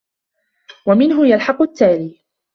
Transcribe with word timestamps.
وَمِنْهُ 0.85 1.25
يَلْحَقُ 1.27 1.61
التَّالِي 1.61 2.21